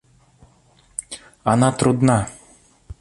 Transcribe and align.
Она 1.43 1.71
трудна. 1.71 2.27